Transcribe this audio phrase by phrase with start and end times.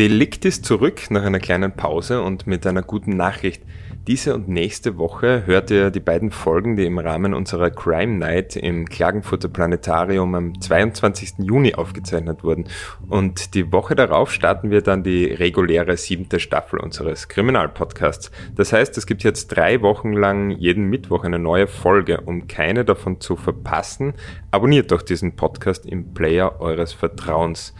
[0.00, 3.62] Delikt ist zurück nach einer kleinen Pause und mit einer guten Nachricht.
[4.06, 8.56] Diese und nächste Woche hört ihr die beiden Folgen, die im Rahmen unserer Crime Night
[8.56, 11.34] im Klagenfurter Planetarium am 22.
[11.40, 12.64] Juni aufgezeichnet wurden.
[13.10, 18.30] Und die Woche darauf starten wir dann die reguläre siebte Staffel unseres Kriminalpodcasts.
[18.56, 22.22] Das heißt, es gibt jetzt drei Wochen lang jeden Mittwoch eine neue Folge.
[22.22, 24.14] Um keine davon zu verpassen,
[24.50, 27.74] abonniert doch diesen Podcast im Player eures Vertrauens.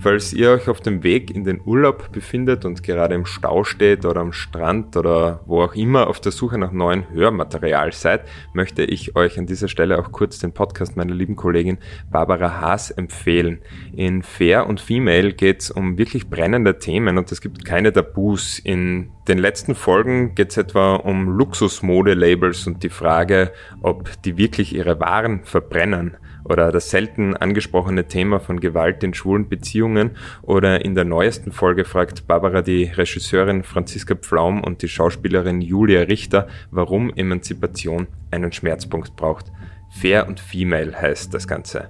[0.00, 4.04] Falls ihr euch auf dem Weg in den Urlaub befindet und gerade im Stau steht
[4.04, 8.22] oder am Strand oder wo auch immer auf der Suche nach neuem Hörmaterial seid,
[8.52, 11.78] möchte ich euch an dieser Stelle auch kurz den Podcast meiner lieben Kollegin
[12.12, 13.58] Barbara Haas empfehlen.
[13.92, 18.60] In Fair und Female geht es um wirklich brennende Themen und es gibt keine Tabus.
[18.60, 24.76] In den letzten Folgen geht es etwa um Luxusmode-Labels und die Frage, ob die wirklich
[24.76, 26.16] ihre Waren verbrennen
[26.48, 30.12] oder das selten angesprochene Thema von Gewalt in schwulen Beziehungen
[30.42, 36.02] oder in der neuesten Folge fragt Barbara die Regisseurin Franziska Pflaum und die Schauspielerin Julia
[36.02, 39.46] Richter, warum Emanzipation einen Schmerzpunkt braucht.
[39.90, 41.88] Fair und Female heißt das Ganze.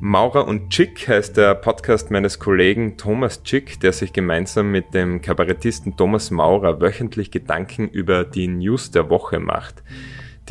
[0.00, 5.20] Maurer und Chick heißt der Podcast meines Kollegen Thomas Chick, der sich gemeinsam mit dem
[5.20, 9.82] Kabarettisten Thomas Maurer wöchentlich Gedanken über die News der Woche macht.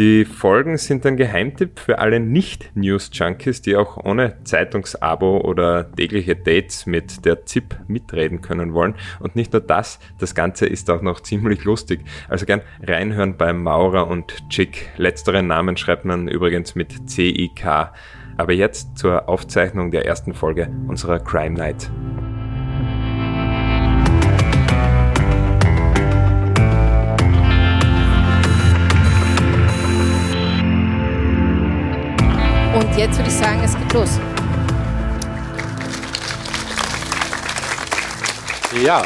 [0.01, 6.87] Die Folgen sind ein Geheimtipp für alle Nicht-News-Junkies, die auch ohne Zeitungsabo oder tägliche Dates
[6.87, 8.95] mit der ZIP mitreden können wollen.
[9.19, 12.01] Und nicht nur das, das Ganze ist auch noch ziemlich lustig.
[12.27, 14.89] Also gern reinhören bei Maurer und Chick.
[14.97, 17.93] Letzteren Namen schreibt man übrigens mit C-I-K.
[18.37, 21.91] Aber jetzt zur Aufzeichnung der ersten Folge unserer Crime Night.
[32.91, 34.19] Und jetzt würde ich sagen, es geht los.
[38.83, 39.05] Ja,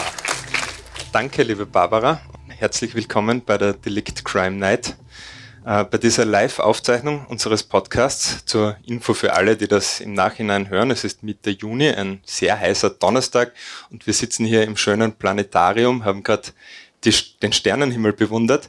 [1.12, 2.20] danke, liebe Barbara.
[2.48, 4.96] Herzlich willkommen bei der Delict Crime Night.
[5.64, 10.90] Äh, bei dieser Live-Aufzeichnung unseres Podcasts zur Info für alle, die das im Nachhinein hören.
[10.90, 13.54] Es ist Mitte Juni, ein sehr heißer Donnerstag
[13.92, 16.50] und wir sitzen hier im schönen Planetarium, haben gerade
[17.04, 18.68] den Sternenhimmel bewundert.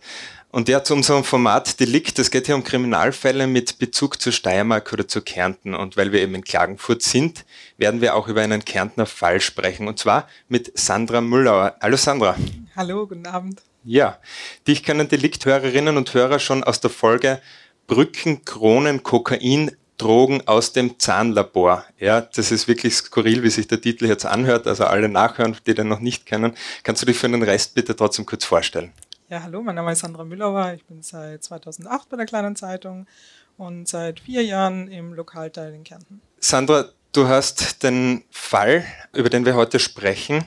[0.57, 4.91] Und ja, zu unserem Format Delikt, es geht hier um Kriminalfälle mit Bezug zur Steiermark
[4.91, 5.75] oder zu Kärnten.
[5.75, 7.45] Und weil wir eben in Klagenfurt sind,
[7.77, 9.87] werden wir auch über einen Kärntner Fall sprechen.
[9.87, 11.77] Und zwar mit Sandra Müllauer.
[11.83, 12.37] Hallo Sandra.
[12.75, 13.61] Hallo, guten Abend.
[13.85, 14.19] Ja,
[14.67, 17.43] dich können Delikthörerinnen und Hörer schon aus der Folge
[17.87, 21.85] Brücken, Kronen, Kokain, Drogen aus dem Zahnlabor.
[21.99, 24.67] Ja, das ist wirklich skurril, wie sich der Titel jetzt anhört.
[24.67, 26.55] Also alle nachhören, die den noch nicht kennen.
[26.83, 28.95] Kannst du dich für den Rest bitte trotzdem kurz vorstellen?
[29.29, 30.75] Ja, hallo, mein Name ist Sandra Müllauer.
[30.75, 33.09] Ich bin seit 2008 bei der Kleinen Zeitung
[33.57, 36.21] und seit vier Jahren im Lokalteil in Kärnten.
[36.39, 40.45] Sandra, du hast den Fall, über den wir heute sprechen,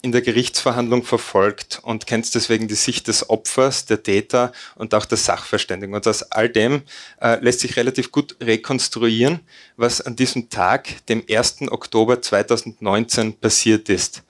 [0.00, 5.04] in der Gerichtsverhandlung verfolgt und kennst deswegen die Sicht des Opfers, der Täter und auch
[5.04, 5.94] der Sachverständigen.
[5.94, 6.80] Und aus all dem
[7.20, 9.40] äh, lässt sich relativ gut rekonstruieren,
[9.76, 11.70] was an diesem Tag, dem 1.
[11.70, 14.22] Oktober 2019, passiert ist.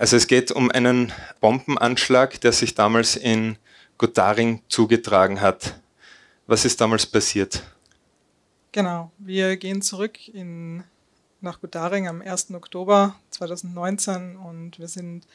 [0.00, 1.12] Also es geht um einen
[1.42, 3.58] Bombenanschlag, der sich damals in
[3.98, 5.78] Gotaring zugetragen hat.
[6.46, 7.62] Was ist damals passiert?
[8.72, 10.84] Genau, wir gehen zurück in,
[11.42, 12.50] nach Gotaring am 1.
[12.54, 15.26] Oktober 2019 und wir sind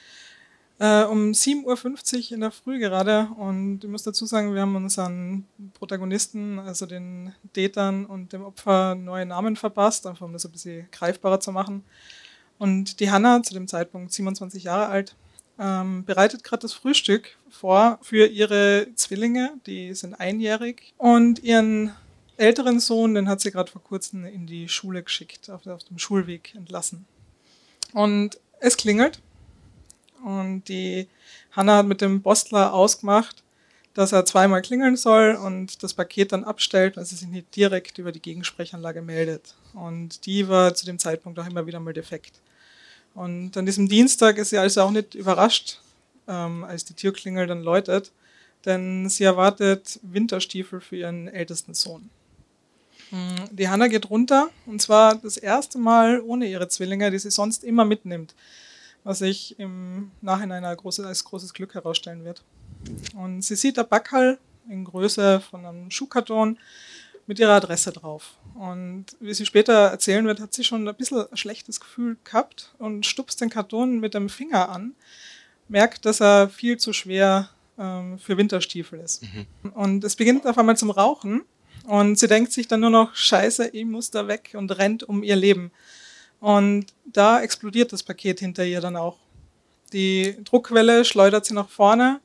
[0.79, 4.75] äh, um 7.50 Uhr in der Früh gerade und ich muss dazu sagen, wir haben
[4.75, 5.45] unseren
[5.75, 10.89] Protagonisten, also den Tätern und dem Opfer neue Namen verpasst, einfach um das ein bisschen
[10.89, 11.83] greifbarer zu machen.
[12.57, 15.15] Und die Hanna, zu dem Zeitpunkt 27 Jahre alt,
[15.59, 20.93] ähm, bereitet gerade das Frühstück vor für ihre Zwillinge, die sind einjährig.
[20.97, 21.93] Und ihren
[22.37, 25.99] älteren Sohn, den hat sie gerade vor kurzem in die Schule geschickt, auf, auf dem
[25.99, 27.05] Schulweg entlassen.
[27.93, 29.21] Und es klingelt.
[30.23, 31.07] Und die
[31.51, 33.43] Hanna hat mit dem Bostler ausgemacht,
[33.95, 37.97] dass er zweimal klingeln soll und das Paket dann abstellt, weil sie sich nicht direkt
[37.97, 39.55] über die Gegensprechanlage meldet.
[39.73, 42.33] Und die war zu dem Zeitpunkt auch immer wieder mal defekt.
[43.15, 45.79] Und an diesem Dienstag ist sie also auch nicht überrascht,
[46.27, 48.11] ähm, als die Türklingel dann läutet,
[48.65, 52.09] denn sie erwartet Winterstiefel für ihren ältesten Sohn.
[53.11, 57.31] Hm, die Hanna geht runter und zwar das erste Mal ohne ihre Zwillinge, die sie
[57.31, 58.35] sonst immer mitnimmt,
[59.05, 62.43] was sich im Nachhinein als großes, als großes Glück herausstellen wird.
[63.15, 64.37] Und sie sieht der Backhall
[64.69, 66.57] in Größe von einem Schuhkarton
[67.27, 68.35] mit ihrer Adresse drauf.
[68.55, 72.73] Und wie sie später erzählen wird, hat sie schon ein bisschen ein schlechtes Gefühl gehabt
[72.77, 74.93] und stupst den Karton mit dem Finger an,
[75.67, 79.23] merkt, dass er viel zu schwer ähm, für Winterstiefel ist.
[79.23, 79.71] Mhm.
[79.73, 81.43] Und es beginnt auf einmal zum Rauchen
[81.85, 85.23] und sie denkt sich dann nur noch, scheiße, ich muss da weg und rennt um
[85.23, 85.71] ihr Leben.
[86.39, 89.17] Und da explodiert das Paket hinter ihr dann auch.
[89.93, 92.19] die Druckwelle schleudert sie nach vorne.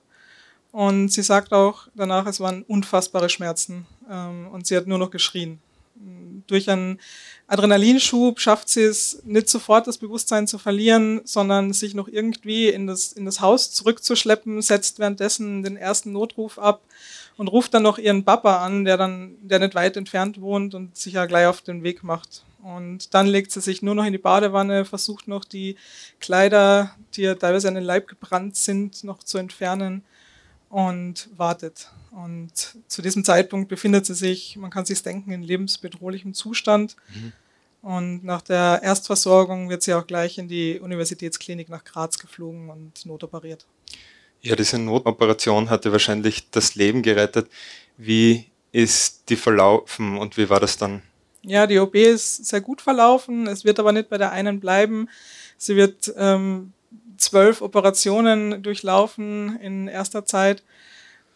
[0.72, 3.86] Und sie sagt auch danach, es waren unfassbare Schmerzen.
[4.08, 5.60] Ähm, und sie hat nur noch geschrien.
[6.46, 6.98] Durch einen
[7.46, 12.86] Adrenalinschub schafft sie es nicht sofort das Bewusstsein zu verlieren, sondern sich noch irgendwie in
[12.86, 16.80] das, in das Haus zurückzuschleppen, setzt währenddessen den ersten Notruf ab
[17.36, 20.96] und ruft dann noch ihren Papa an, der dann, der nicht weit entfernt wohnt und
[20.96, 22.44] sich ja gleich auf den Weg macht.
[22.62, 25.76] Und dann legt sie sich nur noch in die Badewanne, versucht noch die
[26.20, 30.02] Kleider, die ja teilweise an den Leib gebrannt sind, noch zu entfernen
[30.70, 31.90] und wartet.
[32.12, 32.52] Und
[32.86, 36.96] zu diesem Zeitpunkt befindet sie sich, man kann sich denken, in lebensbedrohlichem Zustand.
[37.14, 37.32] Mhm.
[37.82, 43.04] Und nach der Erstversorgung wird sie auch gleich in die Universitätsklinik nach Graz geflogen und
[43.04, 43.66] notoperiert.
[44.42, 47.48] Ja, diese Notoperation hatte wahrscheinlich das Leben gerettet.
[47.96, 51.02] Wie ist die verlaufen und wie war das dann?
[51.42, 53.46] Ja, die OP ist sehr gut verlaufen.
[53.46, 55.08] Es wird aber nicht bei der einen bleiben.
[55.56, 56.72] Sie wird ähm,
[57.20, 60.62] zwölf Operationen durchlaufen in erster Zeit.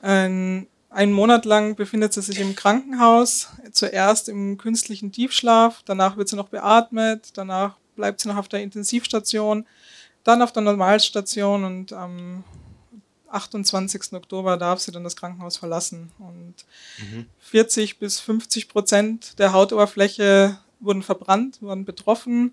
[0.01, 6.29] Ein, einen Monat lang befindet sie sich im Krankenhaus, zuerst im künstlichen Tiefschlaf, danach wird
[6.29, 9.67] sie noch beatmet, danach bleibt sie noch auf der Intensivstation,
[10.25, 12.45] dann auf der Normalstation und am
[13.29, 14.13] 28.
[14.13, 16.13] Oktober darf sie dann das Krankenhaus verlassen.
[16.19, 16.55] Und
[16.99, 17.27] mhm.
[17.41, 22.53] 40 bis 50 Prozent der Hautoberfläche wurden verbrannt, wurden betroffen.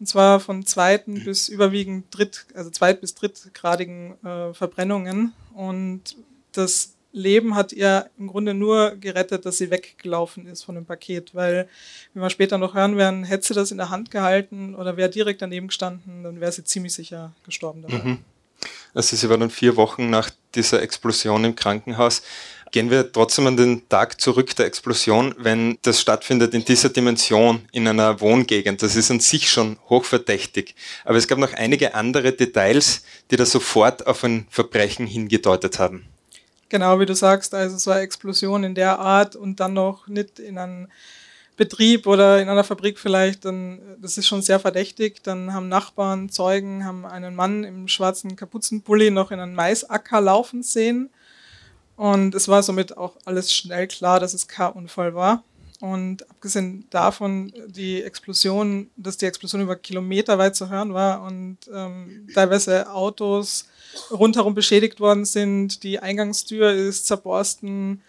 [0.00, 1.24] Und zwar von zweiten mhm.
[1.24, 5.32] bis überwiegend dritt, also zweit- bis drittgradigen äh, Verbrennungen.
[5.54, 6.16] Und
[6.52, 11.34] das Leben hat ihr im Grunde nur gerettet, dass sie weggelaufen ist von dem Paket,
[11.34, 11.68] weil,
[12.14, 15.10] wie wir später noch hören werden, hätte sie das in der Hand gehalten oder wäre
[15.10, 17.98] direkt daneben gestanden, dann wäre sie ziemlich sicher gestorben dabei.
[18.04, 18.18] Mhm.
[18.94, 22.22] Also sie war dann vier Wochen nach dieser Explosion im Krankenhaus.
[22.70, 27.62] Gehen wir trotzdem an den Tag zurück der Explosion, wenn das stattfindet in dieser Dimension,
[27.72, 28.82] in einer Wohngegend.
[28.82, 30.74] Das ist an sich schon hochverdächtig.
[31.04, 36.06] Aber es gab noch einige andere Details, die da sofort auf ein Verbrechen hingedeutet haben.
[36.68, 40.38] Genau, wie du sagst, also so eine Explosion in der Art und dann noch nicht
[40.38, 40.88] in einem
[41.56, 45.24] Betrieb oder in einer Fabrik vielleicht, dann das ist schon sehr verdächtig.
[45.24, 50.62] Dann haben Nachbarn, Zeugen, haben einen Mann im schwarzen Kapuzenpulli noch in einen Maisacker laufen
[50.62, 51.10] sehen.
[51.98, 55.42] Und es war somit auch alles schnell klar, dass es kein Unfall war.
[55.80, 61.58] Und abgesehen davon, die Explosion, dass die Explosion über Kilometer weit zu hören war und
[61.72, 63.66] ähm, teilweise Autos
[64.12, 68.00] rundherum beschädigt worden sind, die Eingangstür ist zerborsten.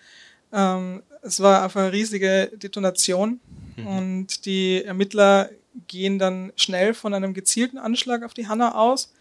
[0.53, 3.39] Ähm, es war einfach eine riesige Detonation
[3.75, 3.88] mhm.
[3.88, 5.50] und die Ermittler
[5.88, 9.12] gehen dann schnell von einem gezielten Anschlag auf die Hanna aus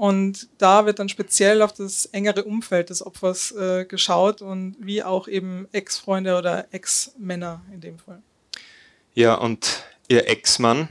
[0.00, 5.02] und da wird dann speziell auf das engere Umfeld des Opfers äh, geschaut und wie
[5.02, 8.22] auch eben Ex-Freunde oder Ex-Männer in dem Fall.
[9.12, 10.88] Ja, und ihr Ex-Mann,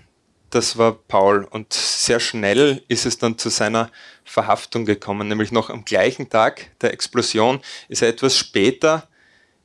[0.51, 1.43] das war Paul.
[1.43, 3.89] Und sehr schnell ist es dann zu seiner
[4.25, 9.07] Verhaftung gekommen, nämlich noch am gleichen Tag der Explosion ist er etwas später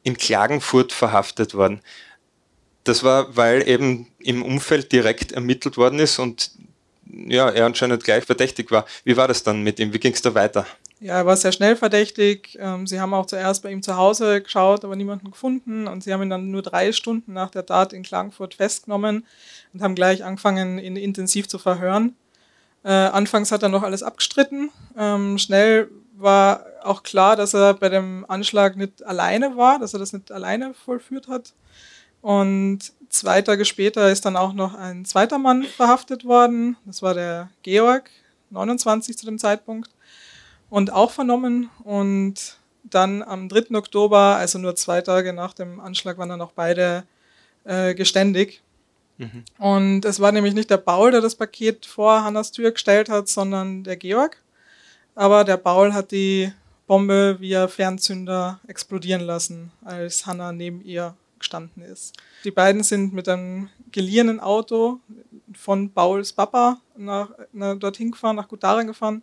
[0.05, 1.83] in Klagenfurt verhaftet worden.
[2.85, 6.51] Das war, weil eben im Umfeld direkt ermittelt worden ist und
[7.07, 8.85] ja, er anscheinend gleich verdächtig war.
[9.05, 9.93] Wie war das dann mit ihm?
[9.93, 10.67] Wie ging es da weiter?
[11.01, 12.57] Ja, er war sehr schnell verdächtig.
[12.61, 15.87] Ähm, sie haben auch zuerst bei ihm zu Hause geschaut, aber niemanden gefunden.
[15.87, 19.27] Und sie haben ihn dann nur drei Stunden nach der Tat in Klagenfurt festgenommen
[19.73, 22.17] und haben gleich angefangen, ihn intensiv zu verhören.
[22.85, 24.71] Äh, anfangs hat er noch alles abgestritten.
[24.97, 29.99] Ähm, schnell war auch klar, dass er bei dem Anschlag nicht alleine war, dass er
[29.99, 31.53] das nicht alleine vollführt hat.
[32.25, 32.79] Und
[33.11, 36.79] zwei Tage später ist dann auch noch ein zweiter Mann verhaftet worden.
[36.87, 38.09] Das war der Georg,
[38.49, 39.91] 29 zu dem Zeitpunkt.
[40.71, 41.69] Und auch vernommen.
[41.85, 43.77] Und dann am 3.
[43.77, 47.05] Oktober, also nur zwei Tage nach dem Anschlag, waren dann auch beide
[47.65, 48.63] äh, geständig.
[49.19, 49.45] Mhm.
[49.59, 53.29] Und es war nämlich nicht der Paul, der das Paket vor Hannas Tür gestellt hat,
[53.29, 54.39] sondern der Georg.
[55.15, 56.51] Aber der Paul hat die
[56.87, 62.17] Bombe via Fernzünder explodieren lassen, als Hanna neben ihr gestanden ist.
[62.45, 65.01] Die beiden sind mit einem geliehenen Auto
[65.55, 69.23] von Pauls Papa nach, nach, dorthin gefahren, nach Gutaren gefahren.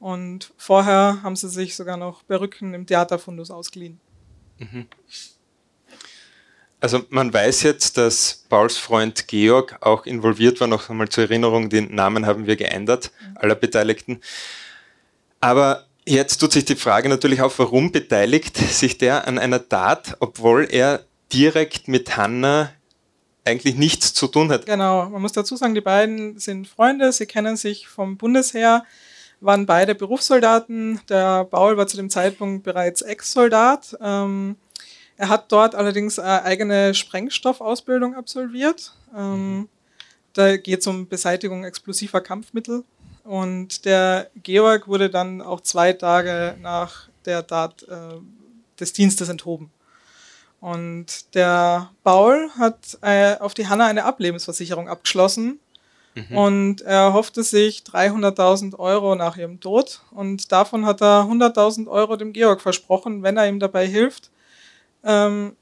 [0.00, 4.00] Und vorher haben sie sich sogar noch Perücken im Theaterfundus ausgeliehen.
[4.58, 4.86] Mhm.
[6.80, 10.66] Also man weiß jetzt, dass Pauls Freund Georg auch involviert war.
[10.66, 13.38] Noch einmal zur Erinnerung, den Namen haben wir geändert, mhm.
[13.38, 14.20] aller Beteiligten.
[15.40, 20.16] Aber jetzt tut sich die Frage natürlich auf, warum beteiligt sich der an einer Tat,
[20.20, 22.70] obwohl er direkt mit Hannah
[23.44, 24.66] eigentlich nichts zu tun hat.
[24.66, 28.84] Genau, man muss dazu sagen, die beiden sind Freunde, sie kennen sich vom Bundesheer,
[29.40, 31.00] waren beide Berufssoldaten.
[31.08, 33.96] Der Paul war zu dem Zeitpunkt bereits Ex-Soldat.
[34.00, 34.56] Ähm,
[35.16, 38.94] er hat dort allerdings eine eigene Sprengstoffausbildung absolviert.
[39.16, 39.68] Ähm,
[40.32, 42.84] da geht es um Beseitigung explosiver Kampfmittel.
[43.22, 48.20] Und der Georg wurde dann auch zwei Tage nach der Tat äh,
[48.78, 49.70] des Dienstes enthoben.
[50.64, 55.60] Und der Paul hat äh, auf die Hanna eine Ablebensversicherung abgeschlossen.
[56.14, 56.38] Mhm.
[56.38, 60.00] Und er hoffte sich 300.000 Euro nach ihrem Tod.
[60.10, 64.30] Und davon hat er 100.000 Euro dem Georg versprochen, wenn er ihm dabei hilft,
[65.04, 65.54] ähm,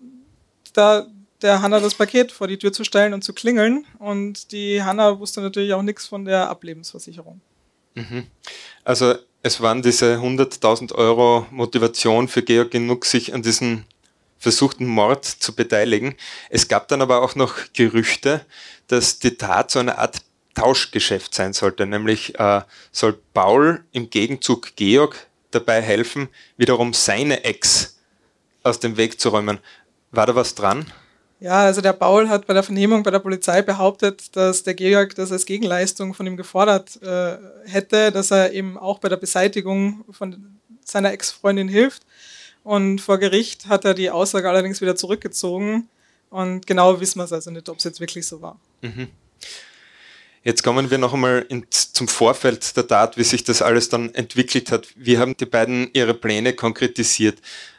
[0.73, 1.09] da
[1.41, 3.85] der Hanna das Paket vor die Tür zu stellen und zu klingeln.
[3.99, 7.41] Und die Hanna wusste natürlich auch nichts von der Ablebensversicherung.
[7.97, 8.29] Mhm.
[8.85, 13.85] Also es waren diese 100.000 Euro Motivation für Georg genug, sich an diesen
[14.43, 16.17] versuchten Mord zu beteiligen.
[16.51, 18.45] Es gab dann aber auch noch Gerüchte,
[18.89, 20.19] dass die Tat so eine Art
[20.55, 28.01] Tauschgeschäft sein sollte, nämlich äh, soll Paul im Gegenzug Georg dabei helfen, wiederum seine Ex
[28.65, 29.61] aus dem Weg zu räumen.
[30.11, 30.87] War da was dran?
[31.39, 35.15] Ja, also der Paul hat bei der Vernehmung bei der Polizei behauptet, dass der Georg
[35.15, 40.05] das als Gegenleistung von ihm gefordert äh, hätte, dass er eben auch bei der Beseitigung
[40.11, 42.03] von seiner Ex-Freundin hilft.
[42.65, 45.89] Und vor Gericht hat er die Aussage allerdings wieder zurückgezogen.
[46.31, 48.59] Und genau wissen wir es also nicht, ob es jetzt wirklich so war.
[48.81, 49.09] Mhm.
[50.45, 54.13] Jetzt kommen wir noch einmal in, zum Vorfeld der Tat, wie sich das alles dann
[54.15, 54.89] entwickelt hat.
[54.97, 57.39] Wie haben die beiden ihre Pläne konkretisiert?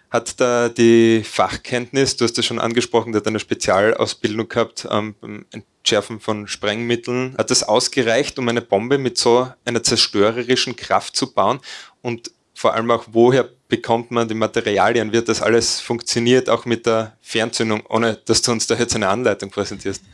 [0.09, 5.15] Hat da die Fachkenntnis, du hast das schon angesprochen, der hat eine Spezialausbildung gehabt ähm,
[5.19, 7.35] beim Entschärfen von Sprengmitteln.
[7.37, 11.59] Hat das ausgereicht, um eine Bombe mit so einer zerstörerischen Kraft zu bauen?
[12.01, 12.31] Und
[12.63, 15.11] vor allem auch, woher bekommt man die Materialien?
[15.11, 19.09] Wird das alles funktioniert, auch mit der Fernzündung, ohne dass du uns da jetzt eine
[19.09, 20.01] Anleitung präsentierst?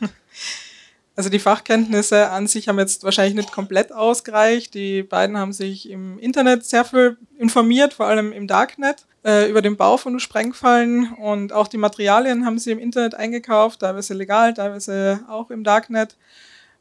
[1.16, 4.72] Also die Fachkenntnisse an sich haben jetzt wahrscheinlich nicht komplett ausgereicht.
[4.72, 9.60] Die beiden haben sich im Internet sehr viel informiert, vor allem im Darknet, äh, über
[9.60, 14.54] den Bau von Sprengfallen und auch die Materialien haben sie im Internet eingekauft, teilweise legal,
[14.54, 16.16] teilweise auch im Darknet.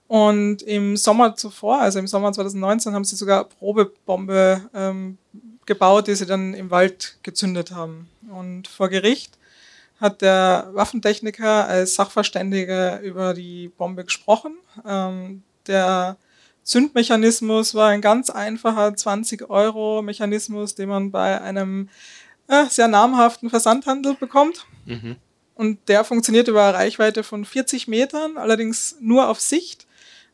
[0.07, 5.19] Und im Sommer zuvor, also im Sommer 2019, haben sie sogar Probebombe ähm,
[5.69, 8.09] gebaut, die sie dann im Wald gezündet haben.
[8.29, 9.37] Und vor Gericht
[10.01, 14.57] hat der Waffentechniker als Sachverständiger über die Bombe gesprochen.
[14.85, 16.17] Ähm, der
[16.63, 21.89] Zündmechanismus war ein ganz einfacher 20-Euro-Mechanismus, den man bei einem
[22.47, 24.65] äh, sehr namhaften Versandhandel bekommt.
[24.85, 25.17] Mhm.
[25.55, 29.85] Und der funktioniert über eine Reichweite von 40 Metern, allerdings nur auf Sicht.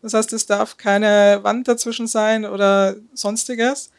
[0.02, 3.90] Das heißt, es darf keine Wand dazwischen sein oder sonstiges.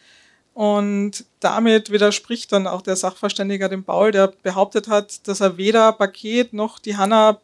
[0.56, 5.92] Und damit widerspricht dann auch der Sachverständiger dem Paul, der behauptet hat, dass er weder
[5.92, 7.42] Paket noch die Hanna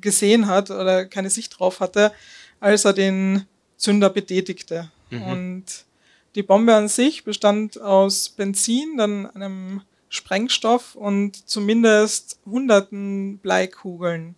[0.00, 2.10] gesehen hat oder keine Sicht drauf hatte,
[2.60, 3.44] als er den
[3.76, 4.90] Zünder betätigte.
[5.10, 5.22] Mhm.
[5.24, 5.64] Und
[6.36, 14.36] die Bombe an sich bestand aus Benzin, dann einem Sprengstoff und zumindest hunderten Bleikugeln.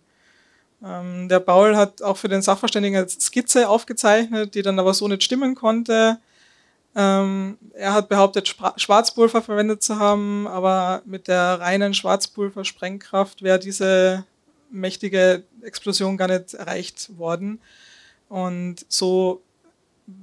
[0.83, 5.07] Ähm, der Paul hat auch für den Sachverständigen eine Skizze aufgezeichnet, die dann aber so
[5.07, 6.19] nicht stimmen konnte.
[6.99, 13.59] Ähm, er hat behauptet, Spra Schwarzpulver verwendet zu haben, aber mit der reinen Schwarzpulver-Sprengkraft wäre
[13.59, 14.25] diese
[14.71, 17.59] mächtige Explosion gar nicht erreicht worden.
[18.29, 19.43] Und so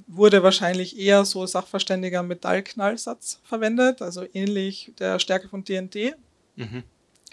[0.07, 6.17] wurde wahrscheinlich eher so sachverständiger Metallknallsatz verwendet, also ähnlich der Stärke von TNT.
[6.57, 6.83] Mhm.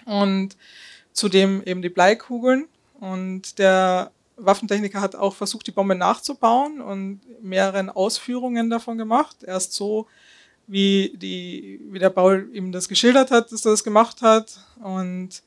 [0.05, 0.55] Und
[1.11, 2.69] zudem eben die Bleikugeln.
[3.01, 4.11] Und der
[4.45, 9.37] Waffentechniker hat auch versucht, die Bombe nachzubauen und mehreren Ausführungen davon gemacht.
[9.43, 10.07] Erst so,
[10.67, 14.59] wie, die, wie der Paul ihm das geschildert hat, dass er das gemacht hat.
[14.81, 15.43] Und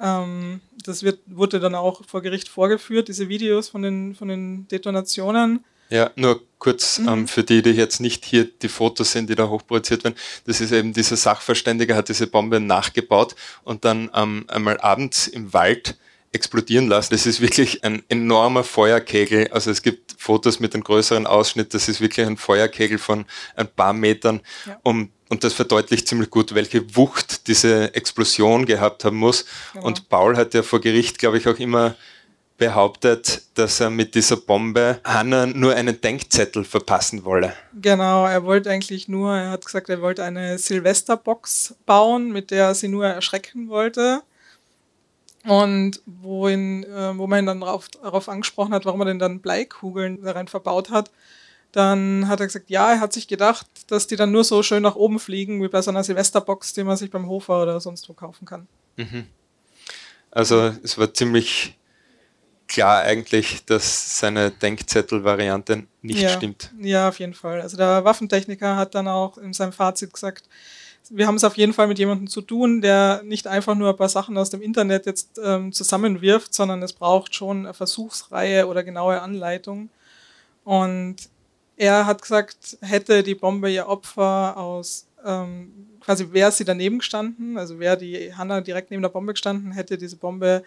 [0.00, 4.66] ähm, das wird, wurde dann auch vor Gericht vorgeführt, diese Videos von den, von den
[4.68, 5.64] Detonationen.
[5.90, 7.08] Ja, nur kurz mhm.
[7.08, 10.14] ähm, für die, die jetzt nicht hier die Fotos sehen, die da hochproduziert werden.
[10.46, 13.34] Das ist eben dieser Sachverständige hat diese Bombe nachgebaut
[13.64, 15.98] und dann ähm, einmal abends im Wald
[16.32, 17.12] explodieren lassen.
[17.12, 19.48] Das ist wirklich ein enormer Feuerkegel.
[19.48, 21.74] Also es gibt Fotos mit einem größeren Ausschnitt.
[21.74, 23.24] Das ist wirklich ein Feuerkegel von
[23.56, 24.40] ein paar Metern.
[24.66, 24.78] Ja.
[24.82, 29.44] Um, und das verdeutlicht ziemlich gut, welche Wucht diese Explosion gehabt haben muss.
[29.72, 29.86] Genau.
[29.86, 31.96] Und Paul hat ja vor Gericht, glaube ich, auch immer
[32.60, 37.54] behauptet, dass er mit dieser Bombe Hanna nur einen Denkzettel verpassen wolle.
[37.80, 42.66] Genau, er wollte eigentlich nur, er hat gesagt, er wollte eine Silvesterbox bauen, mit der
[42.66, 44.22] er sie nur erschrecken wollte.
[45.44, 49.40] Und wohin, äh, wo man ihn dann darauf, darauf angesprochen hat, warum er denn dann
[49.40, 51.10] Bleikugeln da rein verbaut hat,
[51.72, 54.82] dann hat er gesagt, ja, er hat sich gedacht, dass die dann nur so schön
[54.82, 58.08] nach oben fliegen, wie bei so einer Silvesterbox, die man sich beim Hofer oder sonst
[58.08, 58.66] wo kaufen kann.
[58.96, 59.26] Mhm.
[60.30, 61.76] Also es war ziemlich
[62.66, 66.72] klar eigentlich, dass seine Denkzettel-Variante nicht ja, stimmt.
[66.78, 67.60] Ja, auf jeden Fall.
[67.60, 70.48] Also der Waffentechniker hat dann auch in seinem Fazit gesagt,
[71.08, 73.96] wir haben es auf jeden Fall mit jemandem zu tun, der nicht einfach nur ein
[73.96, 78.84] paar Sachen aus dem Internet jetzt ähm, zusammenwirft, sondern es braucht schon eine Versuchsreihe oder
[78.84, 79.88] genaue Anleitung.
[80.64, 81.16] Und
[81.76, 87.56] er hat gesagt, hätte die Bombe ihr Opfer aus, ähm, quasi wäre sie daneben gestanden,
[87.56, 90.62] also wäre die Hanna direkt neben der Bombe gestanden, hätte diese Bombe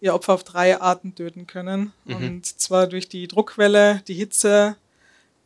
[0.00, 1.92] ihr Opfer auf drei Arten töten können.
[2.04, 2.14] Mhm.
[2.14, 4.76] Und zwar durch die Druckwelle, die Hitze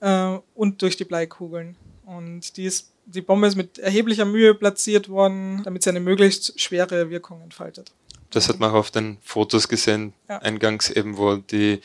[0.01, 1.77] äh, und durch die Bleikugeln.
[2.07, 6.61] Und die, ist, die Bombe ist mit erheblicher Mühe platziert worden, damit sie eine möglichst
[6.61, 7.93] schwere Wirkung entfaltet.
[8.31, 10.39] Das hat man auch auf den Fotos gesehen, ja.
[10.39, 11.81] eingangs eben, wo die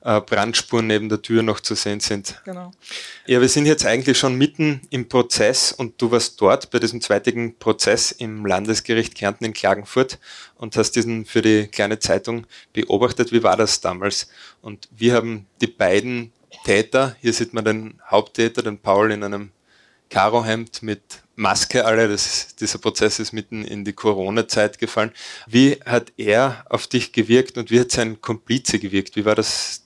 [0.00, 2.40] äh, Brandspuren neben der Tür noch zu sehen sind.
[2.46, 2.72] Genau.
[3.26, 7.02] Ja, wir sind jetzt eigentlich schon mitten im Prozess und du warst dort bei diesem
[7.02, 10.18] zweitigen Prozess im Landesgericht Kärnten in Klagenfurt
[10.56, 13.30] und hast diesen für die kleine Zeitung beobachtet.
[13.30, 14.28] Wie war das damals?
[14.62, 16.32] Und wie haben die beiden
[16.64, 19.50] Täter, hier sieht man den Haupttäter, den Paul in einem
[20.12, 21.00] Karohemd mit
[21.36, 25.10] Maske alle, das, dieser Prozess ist mitten in die Corona-Zeit gefallen.
[25.46, 29.16] Wie hat er auf dich gewirkt und wie hat sein Komplize gewirkt?
[29.16, 29.84] Wie war das,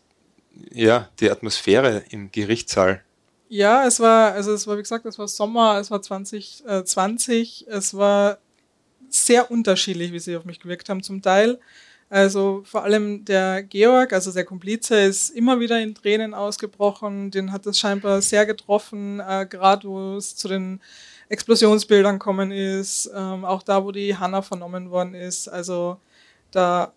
[0.72, 3.04] ja, die Atmosphäre im Gerichtssaal?
[3.48, 7.94] Ja, es war, also es war, wie gesagt, es war Sommer, es war 2020, es
[7.94, 8.38] war
[9.08, 11.60] sehr unterschiedlich, wie sie auf mich gewirkt haben zum Teil.
[12.08, 17.30] Also vor allem der Georg, also der Komplize, ist immer wieder in Tränen ausgebrochen.
[17.32, 20.80] Den hat es scheinbar sehr getroffen, äh, gerade wo es zu den
[21.28, 25.48] Explosionsbildern kommen ist, ähm, auch da, wo die Hanna vernommen worden ist.
[25.48, 25.98] Also
[26.52, 26.92] da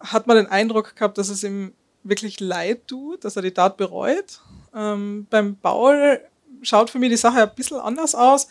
[0.00, 3.76] hat man den Eindruck gehabt, dass es ihm wirklich leid tut, dass er die Tat
[3.76, 4.40] bereut.
[4.74, 6.20] Ähm, beim Paul
[6.62, 8.48] schaut für mich die Sache ein bisschen anders aus.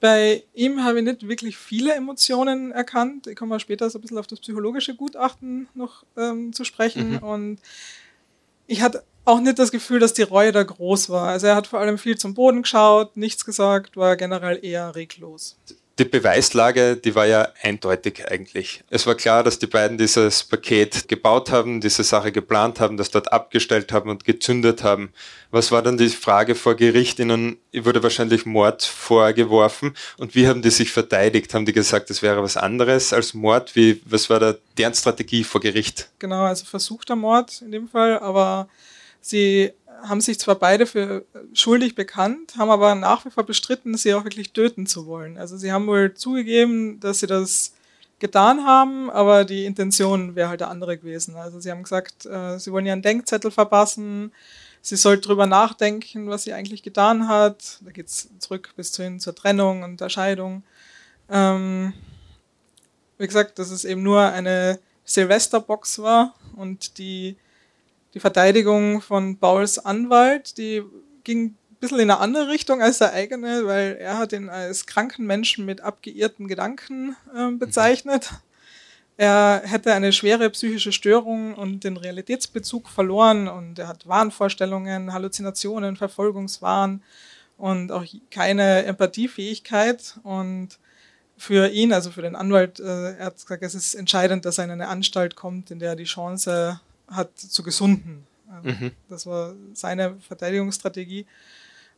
[0.00, 3.26] Bei ihm habe ich nicht wirklich viele Emotionen erkannt.
[3.26, 7.12] Ich komme mal später so ein bisschen auf das psychologische Gutachten noch ähm, zu sprechen.
[7.12, 7.18] Mhm.
[7.18, 7.60] Und
[8.66, 11.28] ich hatte auch nicht das Gefühl, dass die Reue da groß war.
[11.28, 15.56] Also er hat vor allem viel zum Boden geschaut, nichts gesagt, war generell eher reglos.
[15.98, 18.82] Die Beweislage, die war ja eindeutig eigentlich.
[18.90, 23.10] Es war klar, dass die beiden dieses Paket gebaut haben, diese Sache geplant haben, das
[23.10, 25.12] dort abgestellt haben und gezündet haben.
[25.52, 27.20] Was war dann die Frage vor Gericht?
[27.20, 29.94] Ihnen wurde wahrscheinlich Mord vorgeworfen.
[30.18, 31.54] Und wie haben die sich verteidigt?
[31.54, 33.76] Haben die gesagt, es wäre was anderes als Mord?
[33.76, 36.10] Wie, was war da deren Strategie vor Gericht?
[36.18, 38.68] Genau, also versuchter Mord in dem Fall, aber
[39.26, 39.72] Sie
[40.04, 44.24] haben sich zwar beide für schuldig bekannt, haben aber nach wie vor bestritten, sie auch
[44.24, 45.38] wirklich töten zu wollen.
[45.38, 47.72] Also sie haben wohl zugegeben, dass sie das
[48.18, 51.36] getan haben, aber die Intention wäre halt eine andere gewesen.
[51.36, 54.32] Also sie haben gesagt, äh, sie wollen ihren Denkzettel verpassen,
[54.80, 57.78] sie soll drüber nachdenken, was sie eigentlich getan hat.
[57.82, 60.62] Da geht es zurück bis hin zur Trennung und der Scheidung.
[61.28, 61.92] Ähm,
[63.18, 67.36] wie gesagt, dass es eben nur eine Silvesterbox war und die
[68.14, 70.82] die Verteidigung von Pauls Anwalt, die
[71.24, 74.86] ging ein bisschen in eine andere Richtung als der eigene, weil er hat ihn als
[74.86, 78.30] kranken Menschen mit abgeirrten Gedanken äh, bezeichnet.
[79.16, 85.96] Er hätte eine schwere psychische Störung und den Realitätsbezug verloren und er hat Wahnvorstellungen, Halluzinationen,
[85.96, 87.02] Verfolgungswahn
[87.56, 90.78] und auch keine Empathiefähigkeit und
[91.36, 94.64] für ihn, also für den Anwalt, äh, er hat gesagt, es ist entscheidend, dass er
[94.64, 98.26] in eine Anstalt kommt, in der er die Chance hat zu gesunden.
[98.62, 98.92] Mhm.
[99.08, 101.26] Das war seine Verteidigungsstrategie.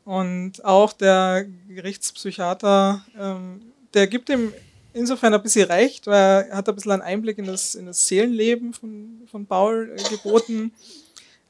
[0.04, 3.60] Und auch der Gerichtspsychiater, ähm,
[3.92, 4.52] der gibt ihm
[4.92, 8.06] insofern ein bisschen recht, weil er hat ein bisschen einen Einblick in das, in das
[8.06, 10.72] Seelenleben von, von Paul äh, geboten.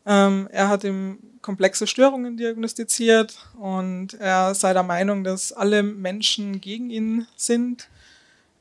[0.07, 6.61] Ähm, er hat ihm komplexe Störungen diagnostiziert und er sei der Meinung, dass alle Menschen
[6.61, 7.89] gegen ihn sind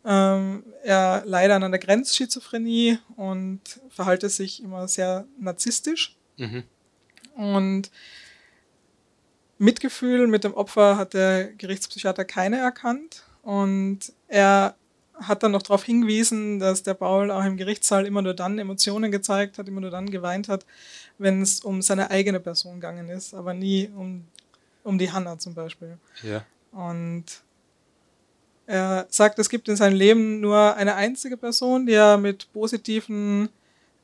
[0.05, 6.15] ähm, er leidet an einer Grenzschizophrenie und verhalte sich immer sehr narzisstisch.
[6.37, 6.63] Mhm.
[7.35, 7.91] Und
[9.57, 13.23] Mitgefühl mit dem Opfer hat der Gerichtspsychiater keine erkannt.
[13.41, 14.75] Und er
[15.15, 19.11] hat dann noch darauf hingewiesen, dass der Paul auch im Gerichtssaal immer nur dann Emotionen
[19.11, 20.65] gezeigt hat, immer nur dann geweint hat,
[21.17, 24.25] wenn es um seine eigene Person gegangen ist, aber nie um,
[24.83, 25.97] um die Hanna zum Beispiel.
[26.21, 26.45] Ja.
[26.71, 27.23] Und
[28.67, 33.49] er sagt, es gibt in seinem Leben nur eine einzige Person, die er mit positiven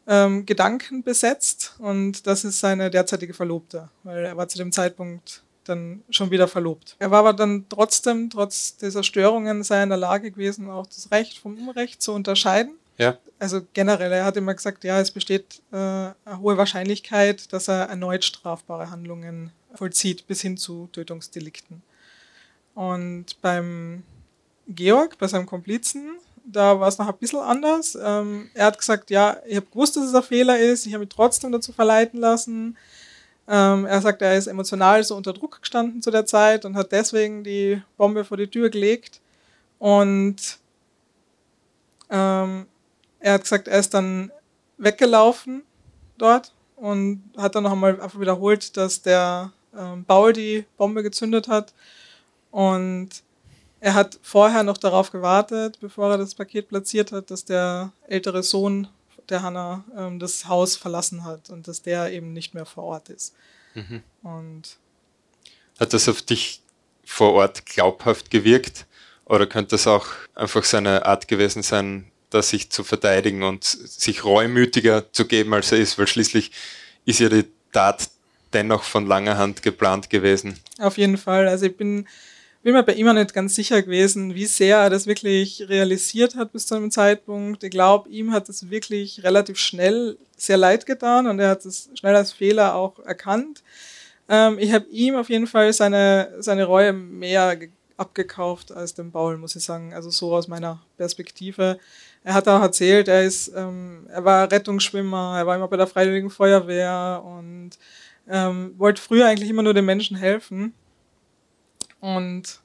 [0.07, 5.43] ähm, Gedanken besetzt und das ist seine derzeitige Verlobte, weil er war zu dem Zeitpunkt
[5.63, 6.95] dann schon wieder verlobt.
[6.99, 11.11] Er war aber dann trotzdem, trotz dieser Störungen, sei in der Lage gewesen, auch das
[11.11, 12.75] Recht vom Unrecht zu unterscheiden.
[12.97, 13.17] Ja.
[13.39, 17.89] Also generell, er hat immer gesagt, ja, es besteht äh, eine hohe Wahrscheinlichkeit, dass er
[17.89, 21.81] erneut strafbare Handlungen vollzieht, bis hin zu Tötungsdelikten.
[22.75, 24.03] Und beim
[24.67, 27.97] Georg, bei seinem Komplizen, da war es noch ein bisschen anders.
[28.01, 31.01] Ähm, er hat gesagt, ja, ich habe gewusst, dass es ein Fehler ist, ich habe
[31.05, 32.77] mich trotzdem dazu verleiten lassen.
[33.47, 36.91] Ähm, er sagt, er ist emotional so unter Druck gestanden zu der Zeit und hat
[36.91, 39.19] deswegen die Bombe vor die Tür gelegt.
[39.79, 40.59] Und
[42.09, 42.67] ähm,
[43.19, 44.31] er hat gesagt, er ist dann
[44.77, 45.63] weggelaufen
[46.17, 51.47] dort und hat dann noch einmal einfach wiederholt, dass der ähm, Paul die Bombe gezündet
[51.47, 51.73] hat.
[52.51, 53.09] Und
[53.81, 58.43] er hat vorher noch darauf gewartet, bevor er das Paket platziert hat, dass der ältere
[58.43, 58.87] Sohn
[59.27, 63.09] der Hannah ähm, das Haus verlassen hat und dass der eben nicht mehr vor Ort
[63.09, 63.33] ist.
[63.73, 64.03] Mhm.
[64.21, 64.77] Und
[65.79, 66.61] hat das auf dich
[67.03, 68.85] vor Ort glaubhaft gewirkt?
[69.25, 74.23] Oder könnte es auch einfach seine Art gewesen sein, da sich zu verteidigen und sich
[74.23, 75.97] reumütiger zu geben, als er ist?
[75.97, 76.51] Weil schließlich
[77.05, 78.09] ist ja die Tat
[78.53, 80.59] dennoch von langer Hand geplant gewesen.
[80.77, 81.47] Auf jeden Fall.
[81.47, 82.07] Also ich bin,
[82.63, 86.35] bin mir bei ihm auch nicht ganz sicher gewesen, wie sehr er das wirklich realisiert
[86.35, 87.63] hat bis zu einem Zeitpunkt.
[87.63, 91.89] Ich glaube, ihm hat es wirklich relativ schnell sehr leid getan und er hat es
[91.95, 93.63] schnell als Fehler auch erkannt.
[94.29, 97.57] Ähm, ich habe ihm auf jeden Fall seine, seine Reue mehr
[97.97, 99.93] abgekauft als dem Paul, muss ich sagen.
[99.93, 101.79] Also so aus meiner Perspektive.
[102.23, 105.87] Er hat auch erzählt, er ist, ähm, er war Rettungsschwimmer, er war immer bei der
[105.87, 107.71] Freiwilligen Feuerwehr und
[108.29, 110.73] ähm, wollte früher eigentlich immer nur den Menschen helfen.
[112.01, 112.59] Und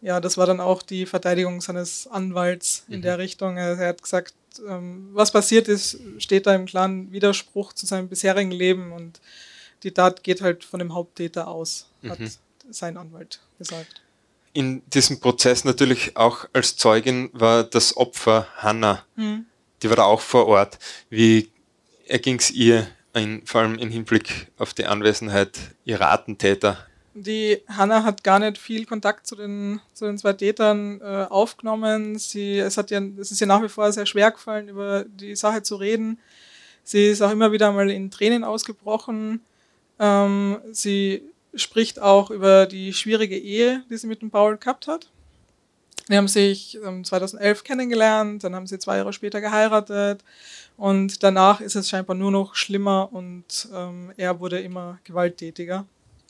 [0.00, 3.02] ja, das war dann auch die Verteidigung seines Anwalts in mhm.
[3.02, 3.56] der Richtung.
[3.56, 4.34] Er, er hat gesagt,
[4.68, 9.20] ähm, was passiert ist, steht da im klaren Widerspruch zu seinem bisherigen Leben und
[9.82, 12.30] die Tat geht halt von dem Haupttäter aus, hat mhm.
[12.70, 14.02] sein Anwalt gesagt.
[14.52, 19.04] In diesem Prozess natürlich auch als Zeugin war das Opfer Hannah.
[19.16, 19.46] Mhm.
[19.82, 20.78] Die war da auch vor Ort.
[21.08, 21.50] Wie
[22.06, 26.86] erging es ihr, in, vor allem im Hinblick auf die Anwesenheit ihrer Attentäter?
[27.14, 32.18] Die Hannah hat gar nicht viel Kontakt zu den, zu den zwei Tätern äh, aufgenommen.
[32.18, 35.36] Sie, es, hat ja, es ist ja nach wie vor sehr schwer gefallen, über die
[35.36, 36.18] Sache zu reden.
[36.84, 39.40] Sie ist auch immer wieder mal in Tränen ausgebrochen.
[39.98, 41.22] Ähm, sie
[41.54, 45.10] spricht auch über die schwierige Ehe, die sie mit dem Paul gehabt hat.
[46.08, 50.24] Die haben sich ähm, 2011 kennengelernt, dann haben sie zwei Jahre später geheiratet
[50.76, 55.86] und danach ist es scheinbar nur noch schlimmer und ähm, er wurde immer gewalttätiger.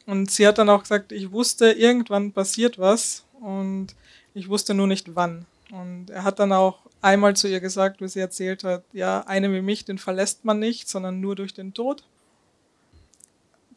[0.07, 3.95] Und sie hat dann auch gesagt, ich wusste, irgendwann passiert was und
[4.35, 5.47] ich wusste nur nicht wann.
[5.71, 9.53] Und er hat dann auch einmal zu ihr gesagt, wie sie erzählt hat, ja, eine
[9.53, 12.05] wie mich, den verlässt man nicht, sondern nur durch den Tod.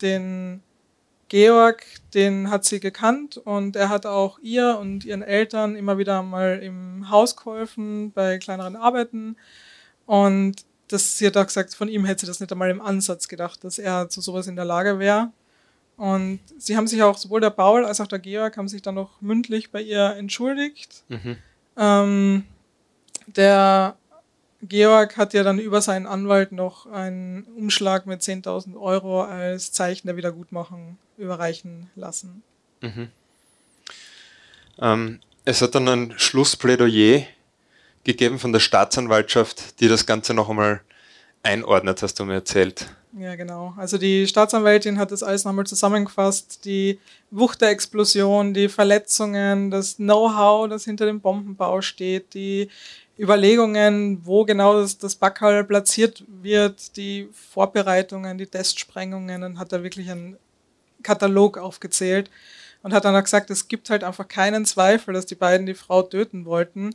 [0.02, 0.62] Den
[1.28, 1.84] Georg,
[2.14, 6.60] den hat sie gekannt und er hat auch ihr und ihren Eltern immer wieder mal
[6.62, 9.36] im Haus geholfen bei kleineren Arbeiten.
[10.06, 13.28] Und das, sie hat auch gesagt, von ihm hätte sie das nicht einmal im Ansatz
[13.28, 15.32] gedacht, dass er zu sowas in der Lage wäre.
[15.98, 18.96] Und sie haben sich auch, sowohl der Paul als auch der Georg, haben sich dann
[18.96, 21.04] noch mündlich bei ihr entschuldigt.
[21.08, 21.38] Mhm.
[21.78, 22.46] Ähm,
[23.28, 23.96] der
[24.62, 30.08] Georg hat ja dann über seinen Anwalt noch einen Umschlag mit 10.000 Euro als Zeichen
[30.08, 32.44] der Wiedergutmachung überreichen lassen.
[32.82, 33.10] Mhm.
[34.80, 37.24] Ähm, es hat dann ein Schlussplädoyer
[38.04, 40.82] gegeben von der Staatsanwaltschaft, die das Ganze noch einmal
[41.44, 42.88] einordnet, hast du mir erzählt.
[43.18, 43.74] Ja, genau.
[43.78, 46.66] Also die Staatsanwältin hat das alles nochmal zusammengefasst.
[46.66, 47.00] Die
[47.32, 52.68] Wucht der Explosion, die Verletzungen, das Know-how, das hinter dem Bombenbau steht, die
[53.18, 59.84] Überlegungen, wo genau das, das Backhall platziert wird, die Vorbereitungen, die Testsprengungen, dann hat er
[59.84, 60.36] wirklich einen
[61.02, 62.30] Katalog aufgezählt
[62.84, 65.74] und hat dann auch gesagt, es gibt halt einfach keinen Zweifel, dass die beiden die
[65.74, 66.94] Frau töten wollten.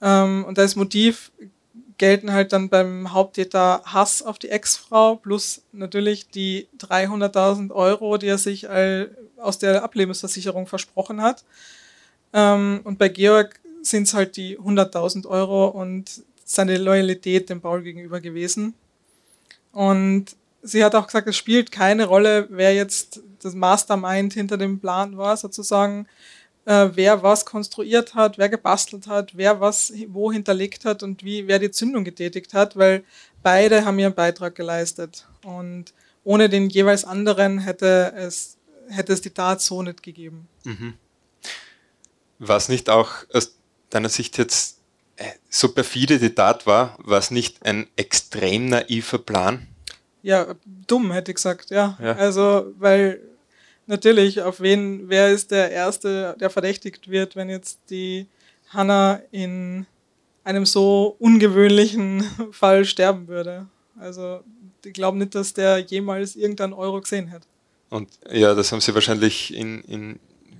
[0.00, 1.30] Ähm, und als Motiv
[2.02, 8.26] gelten halt dann beim Haupttäter Hass auf die Ex-Frau plus natürlich die 300.000 Euro, die
[8.26, 8.66] er sich
[9.36, 11.44] aus der Ablebensversicherung versprochen hat.
[12.32, 17.82] Ähm, und bei Georg sind es halt die 100.000 Euro und seine Loyalität dem Paul
[17.82, 18.74] gegenüber gewesen.
[19.70, 24.80] Und sie hat auch gesagt, es spielt keine Rolle, wer jetzt das Mastermind hinter dem
[24.80, 26.08] Plan war, sozusagen
[26.64, 31.48] äh, wer was konstruiert hat, wer gebastelt hat, wer was wo hinterlegt hat und wie
[31.48, 33.04] wer die Zündung getätigt hat, weil
[33.42, 35.26] beide haben ihren Beitrag geleistet.
[35.44, 35.92] Und
[36.24, 38.56] ohne den jeweils anderen hätte es,
[38.88, 40.48] hätte es die Tat so nicht gegeben.
[40.64, 40.94] Mhm.
[42.38, 43.56] Was nicht auch aus
[43.90, 44.78] deiner Sicht jetzt
[45.16, 49.66] äh, so perfide die Tat war, war es nicht ein extrem naiver Plan?
[50.22, 50.54] Ja,
[50.86, 51.98] dumm hätte ich gesagt, ja.
[52.00, 52.12] ja.
[52.12, 53.20] Also, weil
[53.86, 58.26] natürlich, auf wen, wer ist der Erste, der verdächtigt wird, wenn jetzt die
[58.68, 59.86] Hannah in
[60.44, 63.66] einem so ungewöhnlichen Fall sterben würde.
[63.98, 64.40] Also
[64.84, 67.42] ich glaube nicht, dass der jemals irgendeinen Euro gesehen hat.
[67.90, 70.18] Und ja, das haben sie wahrscheinlich in, in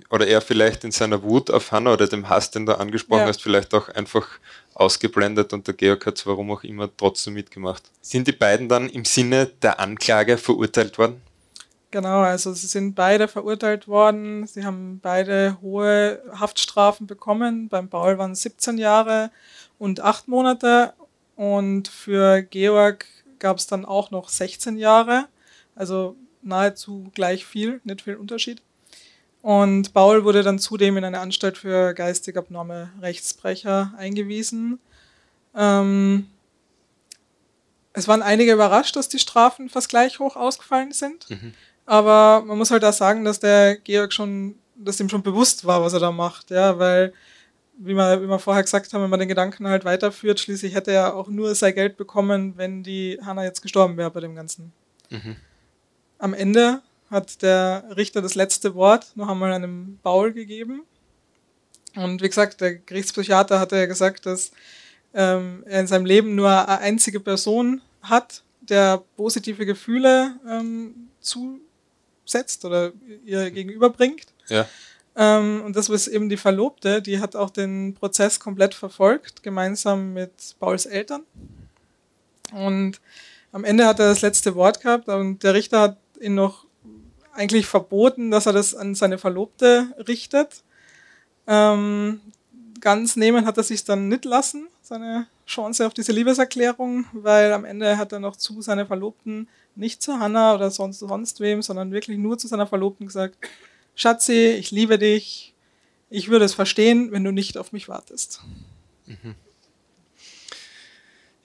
[0.09, 3.27] oder er vielleicht in seiner Wut auf Hannah oder dem Hass, den du angesprochen ja.
[3.27, 4.27] hast, vielleicht auch einfach
[4.75, 7.81] ausgeblendet und der Georg hat es warum auch immer trotzdem mitgemacht.
[8.01, 11.19] Sind die beiden dann im Sinne der Anklage verurteilt worden?
[11.93, 14.47] Genau, also sie sind beide verurteilt worden.
[14.47, 17.69] Sie haben beide hohe Haftstrafen bekommen.
[17.69, 19.29] Beim Paul waren es 17 Jahre
[19.77, 20.95] und 8 Monate.
[21.35, 23.05] Und für Georg
[23.37, 25.27] gab es dann auch noch 16 Jahre.
[25.75, 28.63] Also nahezu gleich viel, nicht viel Unterschied.
[29.43, 34.79] Und Paul wurde dann zudem in eine Anstalt für geistig abnorme Rechtsbrecher eingewiesen.
[35.55, 36.25] Ähm,
[37.93, 41.29] es waren einige überrascht, dass die Strafen fast gleich hoch ausgefallen sind.
[41.29, 41.53] Mhm.
[41.85, 45.81] Aber man muss halt auch sagen, dass der Georg schon, dass ihm schon bewusst war,
[45.81, 47.13] was er da macht, ja, weil,
[47.77, 50.91] wie wir, wie wir vorher gesagt haben, wenn man den Gedanken halt weiterführt, schließlich hätte
[50.91, 54.71] er auch nur sein Geld bekommen, wenn die Hanna jetzt gestorben wäre bei dem Ganzen.
[55.09, 55.35] Mhm.
[56.19, 60.83] Am Ende hat der Richter das letzte Wort noch einmal einem Baul gegeben.
[61.95, 64.51] Und wie gesagt, der Gerichtspsychiater hatte ja gesagt, dass
[65.13, 71.09] ähm, er in seinem Leben nur eine einzige Person hat, der positive Gefühle ähm,
[72.25, 72.91] zusetzt oder
[73.25, 74.27] ihr gegenüberbringt.
[74.47, 74.67] Ja.
[75.15, 80.13] Ähm, und das war eben die Verlobte, die hat auch den Prozess komplett verfolgt, gemeinsam
[80.13, 81.23] mit Pauls Eltern.
[82.51, 82.99] Und
[83.51, 86.65] am Ende hat er das letzte Wort gehabt und der Richter hat ihn noch
[87.33, 90.63] eigentlich verboten, dass er das an seine Verlobte richtet.
[91.47, 92.21] Ähm,
[92.79, 97.65] ganz nehmen hat er sich dann nicht lassen, seine Chance auf diese Liebeserklärung, weil am
[97.65, 101.91] Ende hat er noch zu seiner Verlobten, nicht zu Hannah oder sonst, sonst wem, sondern
[101.91, 103.35] wirklich nur zu seiner Verlobten gesagt,
[103.95, 105.53] Schatzi, ich liebe dich,
[106.09, 108.41] ich würde es verstehen, wenn du nicht auf mich wartest.
[109.05, 109.35] Mhm.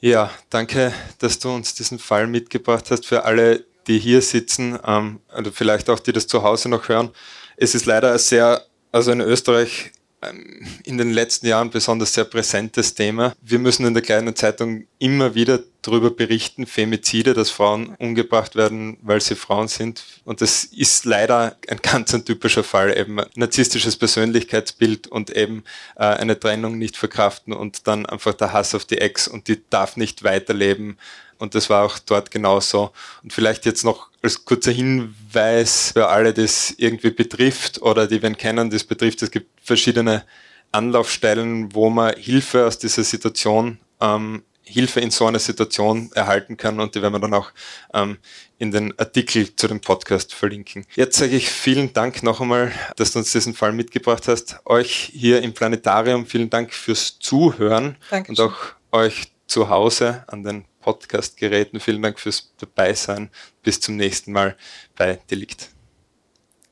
[0.01, 3.05] Ja, danke, dass du uns diesen Fall mitgebracht hast.
[3.05, 7.11] Für alle, die hier sitzen, ähm, oder vielleicht auch die das zu Hause noch hören.
[7.57, 9.91] Es ist leider sehr, also in Österreich
[10.23, 13.35] ähm, in den letzten Jahren besonders sehr präsentes Thema.
[13.41, 18.99] Wir müssen in der kleinen Zeitung immer wieder darüber berichten, Femizide, dass Frauen umgebracht werden,
[19.03, 20.03] weil sie Frauen sind.
[20.25, 25.65] Und das ist leider ein ganz ein typischer Fall, eben narzisstisches Persönlichkeitsbild und eben
[25.97, 29.63] äh, eine Trennung nicht verkraften und dann einfach der Hass auf die Ex und die
[29.71, 30.99] darf nicht weiterleben.
[31.39, 32.91] Und das war auch dort genauso.
[33.23, 38.35] Und vielleicht jetzt noch als kurzer Hinweis für alle, das irgendwie betrifft oder die wir
[38.35, 39.23] kennen, das betrifft.
[39.23, 40.25] Es gibt verschiedene
[40.73, 46.81] Anlaufstellen, wo man Hilfe aus dieser Situation, ähm, Hilfe in so einer Situation erhalten kann
[46.81, 47.51] und die werden wir dann auch
[47.95, 48.19] ähm,
[48.59, 50.85] in den Artikel zu dem Podcast verlinken.
[50.95, 54.61] Jetzt sage ich vielen Dank noch einmal, dass du uns diesen Fall mitgebracht hast.
[54.65, 58.45] Euch hier im Planetarium vielen Dank fürs Zuhören Dankeschön.
[58.45, 58.59] und auch
[58.93, 61.81] euch zu Hause an den Podcast-Geräten.
[61.81, 63.31] Vielen Dank fürs Dabeisein.
[63.63, 64.57] Bis zum nächsten Mal
[64.97, 65.71] bei Delikt.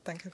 [0.03, 0.31] Danke.